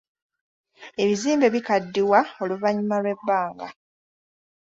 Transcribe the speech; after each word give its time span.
Ebizimbe 1.01 1.47
bikaddiwa 1.55 2.19
oluvannyuma 2.43 2.97
lw'ebbanga. 3.01 3.67